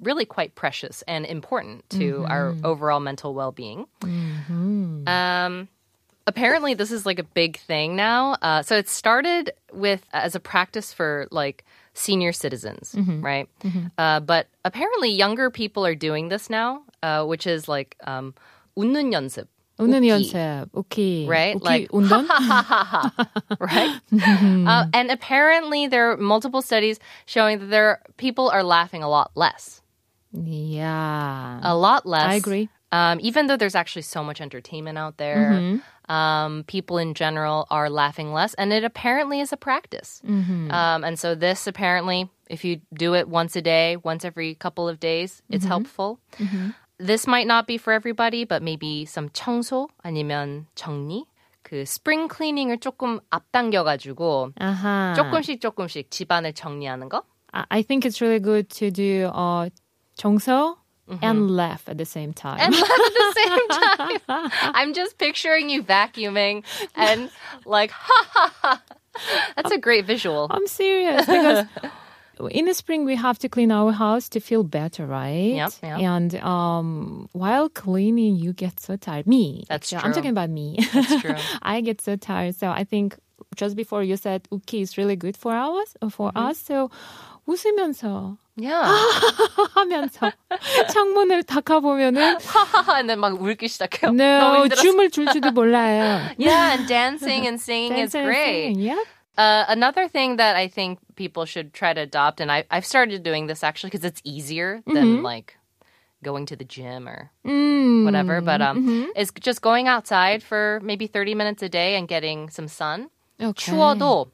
really 0.00 0.24
quite 0.26 0.54
precious 0.54 1.02
and 1.08 1.24
important 1.24 1.88
to 1.90 2.24
our 2.28 2.52
Mm-hmm. 2.52 2.66
overall 2.66 3.00
mental 3.00 3.32
well 3.34 3.52
being. 3.52 3.86
Um, 5.06 5.68
apparently, 6.26 6.74
this 6.74 6.90
is 6.90 7.06
like 7.06 7.18
a 7.18 7.22
big 7.24 7.58
thing 7.58 7.96
now. 7.96 8.36
Uh, 8.42 8.62
so 8.62 8.76
it 8.76 8.88
started 8.88 9.52
with 9.72 10.04
as 10.12 10.34
a 10.34 10.40
practice 10.40 10.92
for 10.92 11.28
like 11.30 11.64
senior 11.95 12.31
citizens, 12.31 12.95
Mm-hmm. 12.95 13.21
right? 13.21 13.47
Uh, 13.97 14.19
but 14.19 14.47
apparently, 14.63 15.11
younger 15.11 15.49
people 15.49 15.85
are 15.85 15.95
doing 15.95 16.29
this 16.29 16.49
now, 16.49 16.83
uh, 17.03 17.25
which 17.25 17.45
is 17.45 17.67
like 17.67 17.95
um, 18.05 18.33
웃는 18.77 19.11
연습. 19.11 19.47
웃는 19.79 20.03
웃기. 20.03 20.31
연습. 20.31 20.69
Okay. 20.75 21.25
Right? 21.27 21.55
Okay. 21.55 21.65
Like, 21.65 21.91
운동? 21.91 22.27
right? 23.59 23.99
Mm-hmm. 24.13 24.67
uh, 24.67 24.85
and 24.93 25.09
apparently, 25.11 25.87
there 25.87 26.11
are 26.11 26.17
multiple 26.17 26.61
studies 26.61 26.99
showing 27.25 27.59
that 27.59 27.69
there 27.69 27.99
people 28.17 28.49
are 28.49 28.63
laughing 28.63 29.01
a 29.03 29.09
lot 29.09 29.31
less, 29.35 29.81
yeah. 30.31 31.59
a 31.63 31.75
lot 31.75 32.05
less. 32.05 32.27
I 32.27 32.35
agree. 32.35 32.69
Um, 32.95 33.19
even 33.21 33.47
though 33.47 33.55
there's 33.55 33.75
actually 33.75 34.01
so 34.03 34.21
much 34.23 34.41
entertainment 34.41 34.97
out 34.97 35.15
there, 35.17 35.51
Mm-hmm. 35.55 36.11
um, 36.11 36.63
people 36.67 36.97
in 36.97 37.13
general 37.13 37.65
are 37.71 37.89
laughing 37.89 38.33
less, 38.33 38.53
and 38.55 38.73
it 38.73 38.83
apparently 38.83 39.39
is 39.39 39.53
a 39.53 39.57
practice. 39.57 40.19
Mm-hmm. 40.27 40.69
Um, 40.71 41.03
and 41.05 41.17
so 41.17 41.33
this 41.33 41.67
apparently, 41.67 42.27
if 42.49 42.65
you 42.65 42.81
do 42.93 43.15
it 43.15 43.29
once 43.29 43.55
a 43.55 43.61
day, 43.61 43.95
once 44.03 44.25
every 44.25 44.55
couple 44.55 44.89
of 44.89 44.99
days, 44.99 45.41
it's 45.49 45.63
Mm-hmm. 45.63 45.71
helpful. 45.71 46.19
This 46.99 47.25
might 47.27 47.47
not 47.47 47.65
be 47.65 47.77
for 47.79 47.93
everybody, 47.93 48.43
but 48.43 48.61
maybe 48.61 49.05
some 49.05 49.29
청소 49.29 49.87
아니면 50.03 50.67
정리. 50.75 51.23
그 51.63 51.85
스프링 51.85 52.27
클리닝을 52.27 52.79
조금 52.79 53.19
앞당겨가지고 53.29 54.51
아하. 54.59 55.13
조금씩 55.15 55.61
조금씩 55.61 56.11
집안을 56.11 56.53
정리하는 56.53 57.07
거. 57.09 57.23
I 57.53 57.65
I 57.69 57.81
think 57.83 58.05
it's 58.05 58.19
really 58.21 58.39
good 58.43 58.69
to 58.79 58.91
do 58.91 59.31
uh, 59.33 59.69
정서 60.17 60.77
Mm-hmm. 61.09 61.25
and 61.25 61.51
laugh 61.51 61.89
at 61.89 61.97
the 61.97 62.05
same 62.05 62.31
time. 62.31 62.59
and 62.61 62.71
laugh 62.73 62.83
at 63.09 63.13
the 63.13 63.33
same 63.35 63.67
time. 64.21 64.51
I'm 64.75 64.93
just 64.93 65.17
picturing 65.17 65.69
you 65.69 65.83
vacuuming 65.83 66.63
and 66.95 67.29
like, 67.65 67.91
ha 67.91 68.19
ha 68.31 68.53
ha. 68.61 68.81
That's 69.57 69.71
a 69.71 69.77
great 69.77 70.05
visual. 70.05 70.47
I'm 70.49 70.67
serious 70.67 71.25
because 71.25 71.65
in 72.49 72.63
the 72.65 72.73
spring 72.73 73.03
we 73.03 73.15
have 73.15 73.37
to 73.39 73.49
clean 73.49 73.71
our 73.73 73.91
house 73.91 74.29
to 74.29 74.39
feel 74.39 74.63
better, 74.63 75.05
right? 75.05 75.51
Yep, 75.59 75.71
yep. 75.83 75.99
And 75.99 76.35
um, 76.39 77.27
while 77.33 77.67
cleaning, 77.67 78.37
you 78.37 78.53
get 78.53 78.79
so 78.79 78.95
tired. 78.95 79.27
Me, 79.27 79.65
That's 79.67 79.91
actually. 79.91 80.05
I'm 80.05 80.13
true. 80.13 80.21
talking 80.21 80.31
about 80.31 80.49
me. 80.49 80.79
That's 80.93 81.19
true. 81.21 81.35
I 81.61 81.81
get 81.81 81.99
so 81.99 82.15
tired. 82.15 82.55
So 82.55 82.69
I 82.69 82.85
think 82.85 83.17
just 83.57 83.75
before 83.75 84.01
you 84.01 84.15
said 84.15 84.47
uki 84.49 84.81
is 84.81 84.97
really 84.97 85.17
good 85.17 85.35
for 85.35 85.51
us, 85.51 85.97
for 86.09 86.31
Mm-hmm. 86.31 86.37
us. 86.47 86.57
So 86.57 86.89
웃으면서 87.47 88.37
Yeah. 88.57 88.85
하면서 89.73 90.31
창문을 90.91 91.43
닦아보면은 91.43 92.37
and 92.97 93.09
then 93.09 93.19
막 93.19 93.39
울기 93.41 93.67
시작해요. 93.67 94.11
너무 94.11 94.57
no 94.57 94.63
힘들었어. 94.65 94.81
춤을 94.81 95.09
출지도 95.09 95.51
몰라요. 95.51 96.21
Yeah, 96.37 96.73
and 96.73 96.87
dancing 96.87 97.47
and 97.47 97.59
singing 97.59 97.93
is 97.97 98.11
Dancing 98.13 98.21
and 98.21 98.27
great. 98.27 98.75
singing, 98.75 98.79
Yep. 98.79 98.99
Uh, 99.37 99.65
another 99.69 100.07
thing 100.09 100.35
that 100.37 100.55
I 100.57 100.67
think 100.67 100.99
people 101.15 101.45
should 101.45 101.73
try 101.73 101.93
to 101.93 102.01
adopt, 102.01 102.41
and 102.41 102.51
I, 102.51 102.65
I've 102.69 102.85
started 102.85 103.23
doing 103.23 103.47
this 103.47 103.63
actually 103.63 103.89
because 103.89 104.03
it's 104.05 104.21
easier 104.25 104.83
than 104.85 105.23
like 105.23 105.57
going 106.21 106.45
to 106.47 106.55
the 106.55 106.65
gym 106.65 107.07
or 107.07 107.31
Mm, 107.47 108.03
whatever, 108.05 108.41
but 108.41 108.61
um, 108.61 109.09
is 109.15 109.31
just 109.39 109.61
going 109.61 109.87
outside 109.87 110.43
for 110.43 110.79
maybe 110.83 111.07
30 111.07 111.33
minutes 111.33 111.63
a 111.63 111.69
day 111.69 111.95
and 111.95 112.07
getting 112.07 112.49
some 112.51 112.67
sun. 112.67 113.09
okay. 113.41 113.71
추워도 113.71 114.29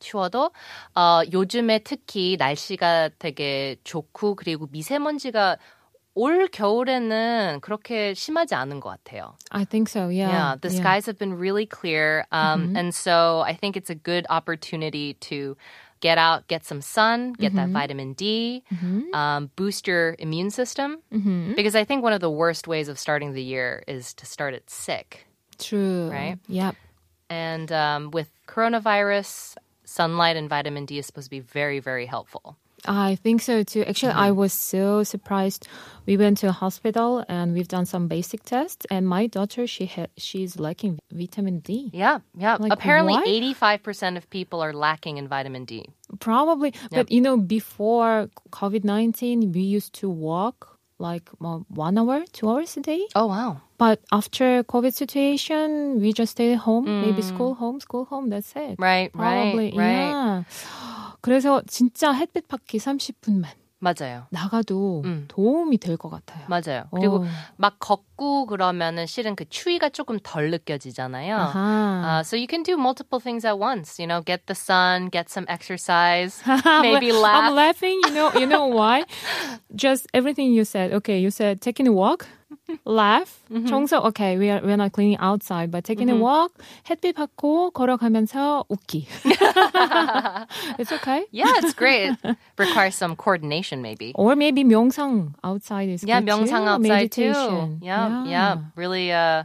추워도 0.00 0.50
어, 0.94 1.20
요즘에 1.32 1.78
특히 1.80 2.36
날씨가 2.38 3.10
되게 3.18 3.76
좋고 3.84 4.34
그리고 4.34 4.68
미세먼지가 4.70 5.56
올 6.14 6.48
겨울에는 6.48 7.60
그렇게 7.62 8.12
심하지 8.12 8.54
않은 8.54 8.80
것 8.80 8.90
같아요. 8.90 9.34
I 9.50 9.64
think 9.64 9.88
so. 9.88 10.08
Yeah. 10.08 10.28
Yeah, 10.28 10.56
the 10.60 10.68
skies 10.68 11.06
have 11.06 11.18
been 11.18 11.32
really 11.38 11.64
clear, 11.64 12.26
um, 12.30 12.76
and 12.76 12.94
so 12.94 13.40
I 13.46 13.54
think 13.54 13.78
it's 13.78 13.88
a 13.88 13.94
good 13.94 14.26
opportunity 14.28 15.14
to 15.30 15.56
get 16.00 16.18
out, 16.18 16.48
get 16.48 16.66
some 16.66 16.82
sun, 16.82 17.32
get 17.32 17.54
that 17.54 17.70
vitamin 17.70 18.12
D, 18.12 18.62
um, 19.14 19.50
boost 19.56 19.86
your 19.86 20.16
immune 20.18 20.50
system. 20.50 20.98
Because 21.54 21.74
I 21.74 21.84
think 21.84 22.02
one 22.02 22.12
of 22.12 22.20
the 22.20 22.28
worst 22.28 22.68
ways 22.68 22.88
of 22.88 22.98
starting 22.98 23.32
the 23.32 23.42
year 23.42 23.82
is 23.88 24.12
to 24.14 24.26
start 24.26 24.52
it 24.52 24.68
sick. 24.68 25.26
True. 25.58 26.10
Right? 26.10 26.38
Yep. 26.48 26.74
And 27.30 27.72
um, 27.72 28.10
with 28.10 28.28
coronavirus, 28.46 29.56
sunlight 29.87 30.35
and 30.35 30.49
vitamin 30.49 30.85
D 30.85 30.99
is 30.99 31.05
supposed 31.05 31.25
to 31.25 31.31
be 31.31 31.39
very, 31.39 31.79
very 31.79 32.05
helpful. 32.05 32.57
I 32.85 33.15
think 33.15 33.41
so 33.41 33.63
too. 33.63 33.83
Actually, 33.83 34.13
I 34.13 34.29
mm-hmm. 34.29 34.37
was 34.37 34.53
so 34.53 35.03
surprised. 35.03 35.67
We 36.05 36.15
went 36.15 36.37
to 36.39 36.49
a 36.49 36.51
hospital 36.51 37.25
and 37.27 37.53
we've 37.53 37.67
done 37.67 37.85
some 37.85 38.07
basic 38.07 38.43
tests. 38.43 38.85
And 38.89 39.07
my 39.07 39.27
daughter, 39.27 39.65
she 39.65 39.87
had, 39.87 40.09
she's 40.15 40.59
lacking 40.59 40.99
vitamin 41.11 41.59
D. 41.59 41.89
Yeah, 41.93 42.19
yeah. 42.37 42.57
Like, 42.59 42.71
Apparently, 42.71 43.15
85% 43.15 44.17
of 44.17 44.29
people 44.29 44.61
are 44.61 44.73
lacking 44.73 45.17
in 45.17 45.27
vitamin 45.27 45.65
D. 45.65 45.89
Probably, 46.19 46.73
but 46.91 47.11
you 47.11 47.19
know, 47.19 47.35
before 47.35 48.29
COVID 48.51 48.85
nineteen, 48.85 49.51
we 49.51 49.61
used 49.61 49.93
to 49.95 50.09
walk 50.09 50.76
like 50.98 51.28
uh, 51.42 51.58
one 51.68 51.98
hour, 51.98 52.24
two 52.32 52.48
hours 52.48 52.76
a 52.76 52.80
day. 52.80 53.06
Oh, 53.14 53.26
wow. 53.26 53.60
But 53.78 54.00
after 54.12 54.62
COVID 54.62 54.94
situation, 54.94 56.00
we 56.00 56.12
just 56.12 56.32
stay 56.32 56.54
home. 56.54 56.86
Maybe 57.02 57.22
school 57.22 57.54
home, 57.54 57.80
school 57.80 58.04
home. 58.04 58.30
That's 58.30 58.52
it. 58.54 58.76
Right, 58.78 59.12
Probably, 59.12 59.72
right, 59.74 59.78
right. 59.78 60.10
yeah. 60.10 60.44
그래서 61.20 61.62
진짜 61.66 62.12
햇빛 62.12 62.48
받기 62.48 62.78
30분만 62.78 63.46
맞아요. 63.79 64.25
나가도 64.31 65.03
음. 65.05 65.25
도움이 65.27 65.77
될 65.77 65.97
것 65.97 66.09
같아요. 66.09 66.43
맞아요. 66.47 66.85
그리고 66.91 67.17
오. 67.19 67.25
막 67.57 67.77
걷고 67.79 68.47
그러면은 68.47 69.05
실은 69.05 69.35
그 69.35 69.45
추위가 69.49 69.89
조금 69.89 70.17
덜 70.23 70.49
느껴지잖아요. 70.49 71.53
Uh, 71.53 72.23
so 72.23 72.35
you 72.35 72.47
can 72.47 72.63
do 72.63 72.73
multiple 72.75 73.19
things 73.19 73.45
at 73.45 73.59
once. 73.59 73.99
You 73.99 74.07
know, 74.07 74.21
get 74.23 74.47
the 74.47 74.55
sun, 74.55 75.09
get 75.09 75.29
some 75.29 75.45
exercise, 75.47 76.41
maybe 76.81 77.11
la- 77.11 77.21
laugh. 77.21 77.43
I'm 77.51 77.55
laughing. 77.55 78.01
You 78.05 78.11
know, 78.13 78.31
you 78.33 78.47
know 78.47 78.65
why? 78.65 79.05
Just 79.75 80.07
everything 80.13 80.53
you 80.53 80.63
said. 80.65 80.91
Okay, 80.93 81.19
you 81.19 81.29
said 81.29 81.61
taking 81.61 81.87
a 81.87 81.91
walk. 81.93 82.25
laugh. 82.84 83.40
Mm-hmm. 83.50 83.66
청소, 83.68 84.04
okay, 84.06 84.36
we 84.38 84.50
are, 84.50 84.60
we're 84.62 84.76
not 84.76 84.92
cleaning 84.92 85.18
outside, 85.18 85.70
but 85.70 85.84
taking 85.84 86.08
a 86.10 86.16
walk, 86.16 86.52
햇빛 86.88 87.14
받고 87.14 87.72
걸어가면서 87.72 88.64
웃기. 88.68 89.06
it's 90.78 90.92
okay. 90.92 91.24
Yeah, 91.30 91.52
it's 91.58 91.74
great. 91.74 92.16
It 92.24 92.36
requires 92.58 92.94
some 92.94 93.16
coordination, 93.16 93.82
maybe. 93.82 94.12
Or 94.14 94.36
maybe 94.36 94.64
명상 94.64 95.34
outside 95.44 95.88
is 95.88 96.04
Yeah, 96.04 96.20
good 96.20 96.28
명상 96.30 96.48
too. 96.48 96.68
outside 96.68 97.12
too. 97.12 97.28
Meditation. 97.28 97.78
Yeah, 97.82 98.24
yeah. 98.26 98.56
Really, 98.76 99.12
uh, 99.12 99.44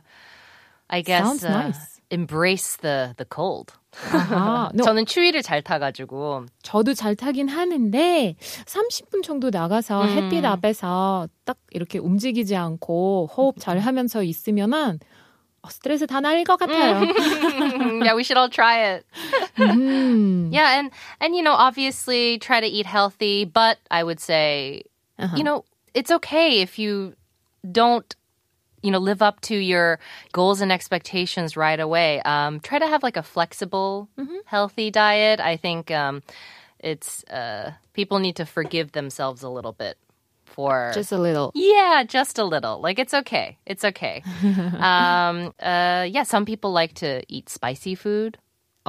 I 0.89 1.01
guess 1.01 1.23
Sounds 1.25 1.43
uh, 1.43 1.49
nice. 1.49 2.01
embrace 2.09 2.77
the 2.77 3.13
the 3.17 3.25
cold. 3.25 3.73
아하. 4.12 4.70
저는 4.82 5.04
추위를 5.06 5.42
잘 5.42 5.62
타가지고 5.62 6.46
저도 6.62 6.94
잘 6.94 7.14
타긴 7.14 7.48
하는데 7.48 8.36
30분 8.40 9.22
정도 9.22 9.50
나가서 9.50 10.02
음. 10.04 10.08
햇빛 10.08 10.44
앞에서 10.44 11.28
딱 11.44 11.58
이렇게 11.70 11.98
움직이지 11.98 12.56
않고 12.56 13.28
호흡 13.36 13.56
잘 13.58 13.78
하면서 13.78 14.22
있으면은 14.22 14.98
어, 15.62 15.68
스트레스 15.70 16.06
다 16.06 16.20
날릴 16.20 16.44
것 16.44 16.56
같아요. 16.58 17.02
yeah, 18.02 18.14
we 18.16 18.24
should 18.24 18.36
all 18.36 18.48
try 18.50 18.94
it. 18.96 19.04
음. 19.58 20.50
Yeah, 20.52 20.78
and 20.78 20.90
and 21.20 21.36
you 21.36 21.42
know, 21.42 21.52
obviously 21.54 22.38
try 22.38 22.60
to 22.60 22.66
eat 22.66 22.86
healthy, 22.86 23.44
but 23.44 23.78
I 23.90 24.02
would 24.02 24.18
say, 24.20 24.82
Uh-huh. 25.18 25.36
you 25.36 25.44
know, 25.44 25.62
it's 25.94 26.10
okay 26.10 26.62
if 26.62 26.78
you 26.80 27.14
don't 27.70 28.12
you 28.83 28.91
know 28.91 28.99
live 28.99 29.21
up 29.21 29.41
to 29.41 29.55
your 29.55 29.99
goals 30.31 30.61
and 30.61 30.71
expectations 30.71 31.57
right 31.57 31.79
away. 31.79 32.21
Um, 32.21 32.59
try 32.59 32.79
to 32.79 32.87
have 32.87 33.03
like 33.03 33.17
a 33.17 33.23
flexible, 33.23 34.07
Mm-hmm. 34.17 34.45
healthy 34.45 34.91
diet. 34.91 35.39
I 35.39 35.57
think 35.57 35.89
um, 35.91 36.21
it's 36.79 37.23
uh, 37.25 37.71
people 37.93 38.19
need 38.19 38.35
to 38.37 38.45
forgive 38.45 38.91
themselves 38.93 39.41
a 39.43 39.49
little 39.49 39.73
bit 39.73 39.97
for 40.45 40.91
Just 40.93 41.11
a 41.11 41.17
little. 41.17 41.51
yeah, 41.55 42.03
just 42.07 42.39
a 42.39 42.45
little. 42.45 42.79
Like 42.79 42.99
it's 42.99 43.13
okay. 43.13 43.57
It's 43.65 43.83
okay. 43.83 44.23
um, 44.79 45.53
uh, 45.61 46.05
yeah, 46.09 46.23
some 46.23 46.45
people 46.45 46.71
like 46.71 46.93
to 47.01 47.21
eat 47.27 47.49
spicy 47.49 47.95
food. 47.95 48.37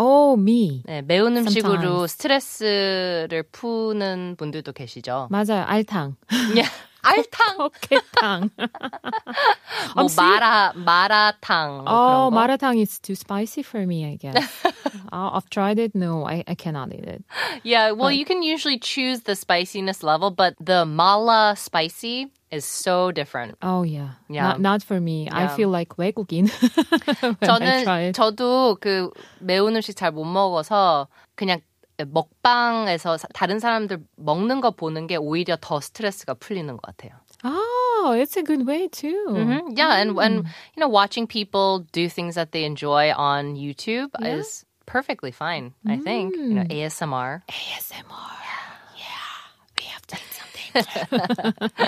Oh, 0.00 0.37
me. 0.37 0.85
네, 0.87 1.02
매운 1.02 1.37
음식으로 1.37 2.07
Sometimes. 2.07 2.12
스트레스를 2.12 3.42
푸는 3.50 4.37
분들도 4.38 4.73
계시죠. 4.73 5.26
맞아요. 5.30 5.64
알탕. 5.66 6.14
예. 6.57 6.62
알탕, 7.02 7.57
어깨탕. 7.61 8.50
뭐 9.97 10.09
see- 10.09 10.16
마라 10.21 10.73
마라탕 10.75 11.85
뭐 11.85 11.88
Oh, 11.88 12.30
그런 12.30 12.30
거. 12.30 12.37
마라탕 12.37 12.78
is 12.80 12.99
too 13.00 13.14
spicy 13.14 13.62
for 13.62 13.87
me, 13.87 14.04
I 14.04 14.16
guess. 14.16 14.37
uh, 15.12 15.30
I've 15.33 15.49
tried 15.49 15.78
it. 15.78 15.95
No, 15.95 16.26
I, 16.26 16.45
I 16.47 16.54
cannot 16.54 16.92
eat 16.92 17.04
it. 17.07 17.23
Yeah, 17.62 17.92
well, 17.92 18.11
you 18.11 18.25
can 18.25 18.42
usually 18.42 18.78
choose 18.78 19.21
the 19.23 19.35
spiciness 19.37 20.02
level, 20.02 20.30
but 20.30 20.54
the 20.61 20.85
mala 20.85 21.54
spicy 21.57 22.28
is 22.50 22.64
so 22.64 23.12
different. 23.12 23.57
Oh, 23.62 23.83
yeah. 23.85 24.18
Yeah. 24.28 24.42
Not, 24.59 24.61
not 24.61 24.83
for 24.83 25.00
me. 25.00 25.28
I 25.30 25.42
Yeah. 25.45 25.54
feel 25.57 25.68
like 25.71 25.97
외국인 25.97 26.50
when 26.50 27.37
I 27.40 27.85
try 27.85 28.02
저는 28.02 28.09
it. 28.11 28.16
저도 28.16 28.76
그 28.80 29.11
매운 29.40 29.76
음식 29.76 29.95
잘 29.97 30.11
못 30.12 30.25
먹어서 30.25 31.09
그냥 31.37 31.61
먹방에서 32.02 33.16
사- 33.18 33.28
다른 33.35 33.59
사람들 33.59 33.99
먹는 34.16 34.61
거 34.61 34.71
보는 34.71 35.07
게 35.09 35.16
오히려 35.16 35.57
더 35.61 35.80
스트레스가 35.80 36.35
풀리는 36.35 36.73
것 36.76 36.83
같아요. 36.83 37.12
Oh, 37.45 38.12
it's 38.16 38.37
a 38.37 38.42
good 38.42 38.66
way 38.68 38.88
too. 38.88 39.26
Mhm. 39.30 39.76
Yeah, 39.76 39.99
and 40.00 40.18
and 40.18 40.47
you 40.76 40.80
know, 40.80 40.88
watching 40.88 41.26
people 41.26 41.87
do 41.92 42.09
things 42.09 42.35
that 42.37 42.52
they 42.52 42.64
enjoy 42.64 43.12
on 43.14 43.54
YouTube 43.57 44.11
Yeah. 44.21 44.38
is 44.38 44.64
perfectly 44.87 45.30
fine. 45.33 45.75
I 45.87 45.99
think 45.99 46.35
you 46.37 46.54
know 46.54 46.64
ASMR. 46.71 47.42
ASMR. 47.47 48.38
Yeah. 48.99 49.28
We 49.78 49.85
have 49.90 50.07
to 50.07 50.16
eat 50.16 50.35
something. 50.35 50.71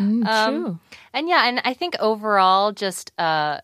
mm, 0.00 0.24
true. 0.24 0.78
And 1.12 1.28
yeah, 1.28 1.48
and 1.48 1.60
I 1.64 1.72
think 1.74 1.96
overall, 2.00 2.72
just 2.72 3.12
uh, 3.18 3.60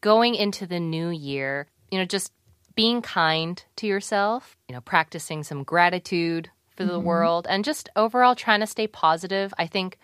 going 0.00 0.34
into 0.34 0.66
the 0.66 0.78
new 0.80 1.08
year, 1.10 1.66
you 1.90 1.98
know, 1.98 2.04
just 2.04 2.32
being 2.77 3.01
kind 3.01 3.61
to 3.75 3.87
yourself, 3.87 4.55
you 4.69 4.75
know, 4.75 4.81
practicing 4.81 5.43
some 5.43 5.63
gratitude 5.63 6.49
for 6.75 6.85
the 6.85 6.99
world, 6.99 7.47
and 7.49 7.65
just 7.65 7.89
overall 7.95 8.35
trying 8.35 8.59
to 8.59 8.67
stay 8.67 8.85
positive, 8.85 9.51
I 9.57 9.65
think 9.65 9.97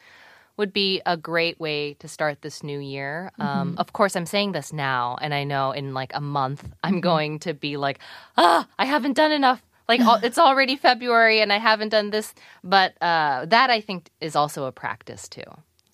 would 0.57 0.73
be 0.73 0.99
a 1.05 1.15
great 1.15 1.59
way 1.59 1.93
to 1.95 2.07
start 2.07 2.41
this 2.41 2.63
new 2.63 2.79
year. 2.79 3.31
Um, 3.39 3.75
of 3.77 3.93
course, 3.93 4.15
I'm 4.15 4.25
saying 4.25 4.53
this 4.53 4.73
now, 4.73 5.17
and 5.21 5.33
I 5.33 5.43
know 5.43 5.71
in 5.71 5.93
like 5.93 6.11
a 6.15 6.21
month, 6.21 6.67
I'm 6.83 6.99
going 6.99 7.39
to 7.39 7.53
be 7.53 7.77
like, 7.77 7.99
ah, 8.37 8.67
I 8.79 8.85
haven't 8.85 9.13
done 9.13 9.31
enough. 9.31 9.61
Like 9.87 10.01
it's 10.23 10.39
already 10.39 10.75
February 10.75 11.41
and 11.41 11.53
I 11.53 11.59
haven't 11.59 11.89
done 11.89 12.09
this, 12.09 12.33
but 12.63 12.93
uh, 13.01 13.45
that 13.45 13.69
I 13.69 13.81
think 13.81 14.09
is 14.19 14.35
also 14.35 14.65
a 14.65 14.71
practice 14.71 15.27
too. 15.27 15.43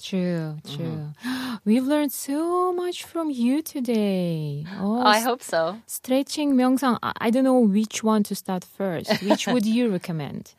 True, 0.03 0.59
true. 0.68 1.12
We've 1.64 1.85
learned 1.87 2.12
so 2.12 2.72
much 2.74 3.05
from 3.05 3.31
you 3.31 3.62
today. 3.62 4.66
Oh, 4.81 5.00
I 5.00 5.20
hope 5.20 5.40
so. 5.42 5.79
stretching 5.87 6.55
명상. 6.57 6.98
I 7.03 7.12
I 7.20 7.31
don't 7.31 7.44
know 7.44 7.61
which 7.61 8.03
one 8.05 8.22
to 8.24 8.35
start 8.35 8.64
first. 8.64 9.22
Which 9.22 9.46
would 9.46 9.64
you 9.64 9.88
recommend? 9.90 10.53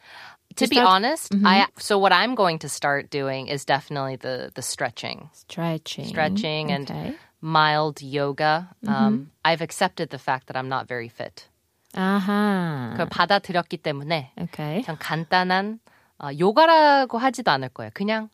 to 0.56 0.68
be 0.72 0.78
start- 0.80 0.88
honest, 0.88 1.36
I 1.44 1.68
so 1.78 2.00
what 2.00 2.13
I'm 2.15 2.34
going 2.34 2.60
to 2.63 2.70
start 2.70 3.12
doing 3.12 3.48
is 3.52 3.65
definitely 3.68 4.15
the 4.15 4.50
the 4.56 4.63
stretching, 4.63 5.30
Stretching. 5.36 6.08
stretching, 6.08 6.72
and 6.72 6.89
Okay. 6.89 7.13
mild 7.44 8.02
yoga. 8.02 8.72
Um, 8.88 9.30
I've 9.44 9.62
accepted 9.62 10.10
the 10.10 10.18
fact 10.18 10.48
that 10.48 10.56
I'm 10.56 10.70
not 10.72 10.88
very 10.88 11.10
fit. 11.12 11.46
아하. 11.94 12.91
그걸 12.96 13.08
받아들였기 13.12 13.78
때문에 13.84 14.32
Okay. 14.48 14.82
그냥 14.84 14.98
간단한 15.00 15.80
어, 16.24 16.30
요가라고 16.39 17.18
하지도 17.20 17.52
않을 17.52 17.70
거예요. 17.76 17.91
그냥 17.94 18.30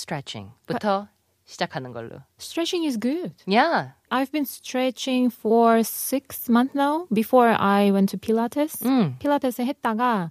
stretching부터 0.00 1.08
시작하는 1.44 1.92
걸로. 1.92 2.22
Stretching 2.38 2.84
is 2.86 2.96
good. 2.98 3.34
Yeah. 3.46 3.92
I've 4.10 4.30
been 4.32 4.44
stretching 4.46 5.30
for 5.30 5.82
six 5.82 6.48
months 6.48 6.74
now. 6.74 7.06
Before 7.12 7.48
I 7.58 7.90
went 7.90 8.10
to 8.10 8.18
Pilates, 8.18 8.84
음. 8.84 9.16
필라테스 9.18 9.62
했다가 9.62 10.30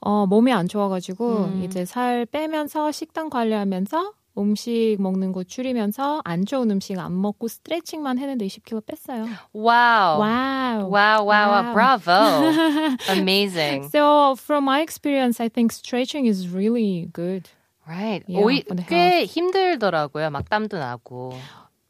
어, 0.00 0.26
몸이 0.26 0.52
안 0.52 0.68
좋아가지고 0.68 1.44
음. 1.44 1.62
이제 1.62 1.84
살 1.84 2.26
빼면서 2.26 2.90
식단 2.92 3.30
관리하면서 3.30 4.12
음식 4.38 4.96
먹는 4.98 5.32
거 5.32 5.44
줄이면서 5.44 6.22
안 6.24 6.44
좋은 6.46 6.70
음식 6.70 6.98
안 6.98 7.20
먹고 7.20 7.48
스트레칭만 7.48 8.18
했는데 8.18 8.46
20kg 8.46 8.84
뺐어요. 8.86 9.26
Wow. 9.54 10.18
Wow, 10.20 10.88
wow, 10.88 11.24
wow. 11.24 11.48
Wow. 11.50 11.72
Bravo. 11.74 12.96
Amazing. 13.08 13.88
So 13.90 14.36
from 14.36 14.64
my 14.64 14.80
experience, 14.80 15.38
I 15.40 15.48
think 15.48 15.72
stretching 15.72 16.26
is 16.26 16.48
really 16.48 17.10
good. 17.12 17.48
Right. 17.86 18.22
Yeah, 18.28 18.62
the 18.68 18.84
꽤 18.88 19.24
힘들더라고요. 19.24 20.30
막 20.30 20.48
땀도 20.48 20.78
나고. 20.78 21.34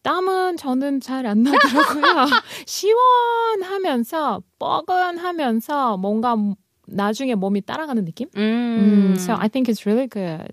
땀은 0.02 0.57
저는 0.57 1.00
잘 1.00 1.26
안 1.26 1.42
나더라고요. 1.44 2.26
시원하면서 2.66 4.42
뻐근하면서 4.59 5.96
뭔가 5.98 6.37
나중에 6.87 7.35
몸이 7.35 7.61
따라가는 7.62 8.05
느낌? 8.05 8.28
음. 8.37 9.12
Mm, 9.14 9.18
so 9.18 9.35
I 9.38 9.48
think 9.48 9.68
it's 9.68 9.87
really 9.87 10.09
good. 10.09 10.52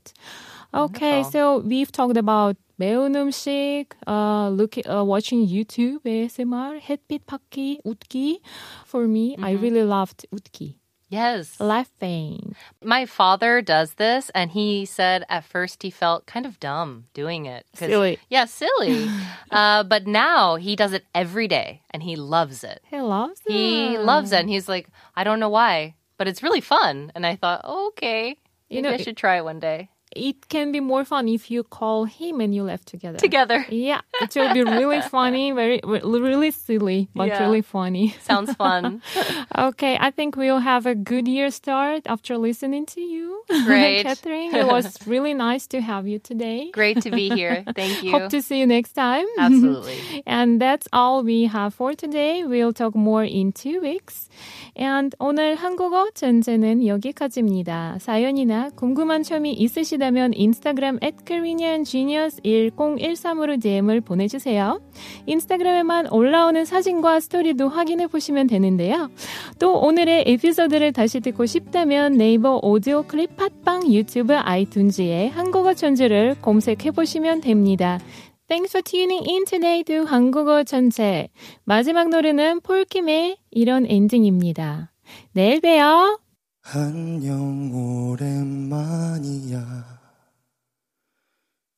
Okay, 0.74 1.24
Wonderful. 1.24 1.32
so 1.32 1.60
we've 1.66 1.92
talked 1.92 2.18
about 2.18 2.56
매운 2.78 3.16
음식, 3.16 3.88
uh, 4.08 4.50
look, 4.54 4.78
uh, 4.88 5.04
watching 5.04 5.46
YouTube, 5.48 6.00
ASMR, 6.06 6.80
햇빛 6.80 7.26
받기, 7.26 7.80
웃기. 7.84 8.40
For 8.86 9.06
me, 9.08 9.36
I 9.42 9.54
really 9.54 9.82
loved 9.84 10.28
웃기. 10.32 10.76
Yes. 11.10 11.60
Laughing. 11.60 12.56
My 12.84 13.06
father 13.06 13.62
does 13.62 13.96
this, 13.96 14.32
and 14.34 14.52
he 14.52 14.86
said 14.86 15.26
at 15.30 15.44
first 15.44 15.84
he 15.84 15.90
felt 15.90 16.26
kind 16.26 16.46
of 16.46 16.60
dumb 16.60 17.06
doing 17.14 17.46
it. 17.46 17.66
Silly. 17.74 18.20
Yeah, 18.30 18.46
silly. 18.46 19.10
uh, 19.52 19.84
but 19.84 20.08
now 20.08 20.56
he 20.56 20.76
does 20.76 20.94
it 20.94 21.06
every 21.14 21.48
day, 21.48 21.82
and 21.92 22.04
he 22.04 22.16
loves 22.16 22.64
it. 22.64 22.82
He 22.86 23.02
loves 23.02 23.42
it. 23.46 23.52
He 23.52 23.98
loves 23.98 24.32
it, 24.32 24.40
and 24.40 24.50
he's 24.50 24.70
like, 24.70 24.88
I 25.16 25.24
don't 25.24 25.40
know 25.40 25.50
why, 25.50 25.96
but 26.18 26.28
it's 26.28 26.44
really 26.44 26.62
fun. 26.62 27.12
And 27.16 27.26
I 27.26 27.36
thought, 27.36 27.62
oh, 27.64 27.88
okay, 27.90 28.38
You 28.70 28.82
maybe 28.82 28.82
know, 28.82 28.94
I 28.94 28.98
should 28.98 29.18
try 29.18 29.38
it 29.38 29.44
one 29.44 29.60
day 29.60 29.90
it 30.16 30.50
can 30.50 30.72
be 30.72 30.80
more 30.80 31.06
fun 31.06 31.28
if 31.28 31.52
you 31.52 31.64
call 31.64 32.06
him 32.06 32.42
and 32.42 32.54
you 32.54 32.64
laugh 32.64 32.84
together. 32.84 33.20
Together. 33.20 33.66
Yeah, 33.70 34.02
it 34.22 34.36
will 34.36 34.54
be 34.54 34.64
really 34.64 35.02
funny, 35.16 35.52
very 35.52 35.80
really 35.84 36.52
silly, 36.52 37.10
but 37.14 37.28
yeah. 37.28 37.44
really 37.44 37.62
funny. 37.62 38.16
Sounds 38.22 38.54
fun. 38.54 39.02
okay, 39.58 39.98
I 40.00 40.10
think 40.10 40.36
we'll 40.36 40.60
have 40.60 40.86
a 40.88 40.96
good 40.96 41.28
year 41.28 41.52
start 41.52 42.04
after 42.08 42.38
listening 42.38 42.88
to 42.88 43.02
you, 43.02 43.44
Great. 43.66 44.04
Catherine. 44.04 44.56
It 44.56 44.66
was 44.66 44.98
really 45.06 45.34
nice 45.34 45.68
to 45.68 45.82
have 45.82 46.08
you 46.08 46.18
today. 46.18 46.72
Great 46.72 47.02
to 47.02 47.12
be 47.12 47.30
here. 47.30 47.64
Thank 47.76 48.04
you. 48.04 48.12
Hope 48.12 48.30
to 48.32 48.42
see 48.42 48.60
you 48.60 48.68
next 48.68 48.94
time. 48.94 49.26
Absolutely. 49.38 50.24
and 50.26 50.60
that's 50.60 50.88
all 50.92 51.24
we 51.24 51.46
have 51.46 51.74
for 51.76 51.94
today. 51.94 52.44
We'll 52.44 52.74
talk 52.74 52.96
more 52.96 53.24
in 53.24 53.52
two 53.52 53.80
weeks. 53.82 54.28
And 54.76 55.16
오늘 55.20 55.56
한국어 55.56 56.10
천재는 56.16 56.88
여기까지입니다. 56.88 57.98
사연이나 58.00 58.70
궁금한 58.76 59.24
점이 59.24 59.54
있으시 59.54 59.99
다면 60.00 60.34
인스타그램 60.34 60.98
at 61.04 61.18
koreangenius1013으로 61.26 63.62
DM을 63.62 64.02
보내주세요. 64.02 64.82
인스타그램에만 65.28 66.12
올라오는 66.12 66.66
사진과 66.66 67.20
스토리도 67.20 67.70
확인해 67.70 68.08
보시면 68.08 68.48
되는데요. 68.48 69.12
또 69.60 69.80
오늘의 69.80 70.24
에피소드를 70.28 70.94
다시 70.94 71.20
듣고 71.20 71.46
싶다면 71.46 72.14
네이버 72.14 72.60
오디오 72.64 73.04
클립 73.04 73.36
팟빵 73.36 73.94
유튜브 73.94 74.34
아이튠즈에 74.34 75.30
한국어 75.30 75.74
천재를 75.74 76.38
검색해 76.42 76.92
보시면 76.92 77.42
됩니다. 77.42 78.00
Thanks 78.48 78.76
for 78.76 78.82
tuning 78.82 79.30
in 79.30 79.46
today 79.46 79.84
to 79.84 80.06
한국어 80.06 80.64
전체. 80.64 81.28
마지막 81.66 82.10
노래는 82.10 82.62
폴킴의 82.62 83.38
이런 83.52 83.86
엔딩입니다. 83.88 84.92
내일 85.34 85.62
봬요. 85.62 86.29
안녕 86.72 87.74
오랜만이야. 88.12 88.70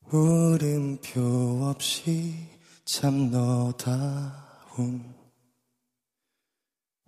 물음표 0.10 1.62
없이 1.63 2.34
참 2.84 3.32
너다운 3.32 5.15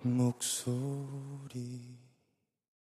목소리 0.01 1.92